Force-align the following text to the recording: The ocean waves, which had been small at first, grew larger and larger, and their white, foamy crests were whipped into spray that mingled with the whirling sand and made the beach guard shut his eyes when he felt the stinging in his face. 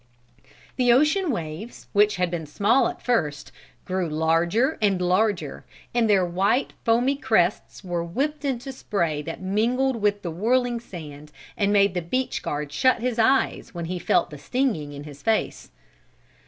The 0.77 0.91
ocean 0.91 1.29
waves, 1.29 1.85
which 1.93 2.15
had 2.15 2.31
been 2.31 2.47
small 2.47 2.87
at 2.87 3.03
first, 3.03 3.51
grew 3.85 4.09
larger 4.09 4.79
and 4.81 4.99
larger, 4.99 5.63
and 5.93 6.09
their 6.09 6.25
white, 6.25 6.73
foamy 6.83 7.15
crests 7.15 7.83
were 7.83 8.03
whipped 8.03 8.43
into 8.43 8.71
spray 8.71 9.21
that 9.21 9.43
mingled 9.43 9.97
with 9.97 10.23
the 10.23 10.31
whirling 10.31 10.79
sand 10.79 11.31
and 11.55 11.71
made 11.71 11.93
the 11.93 12.01
beach 12.01 12.41
guard 12.41 12.71
shut 12.71 12.99
his 12.99 13.19
eyes 13.19 13.75
when 13.75 13.85
he 13.85 13.99
felt 13.99 14.31
the 14.31 14.39
stinging 14.39 14.91
in 14.91 15.03
his 15.03 15.21
face. 15.21 15.69